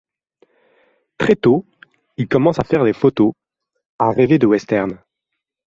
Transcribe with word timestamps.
Très 1.19 1.35
tôt, 1.35 1.63
il 2.17 2.27
commence 2.27 2.57
à 2.57 2.63
faire 2.63 2.83
des 2.85 2.91
photos, 2.93 3.33
à 3.99 4.09
rêver 4.09 4.39
de 4.39 4.47
westerns. 4.47 4.97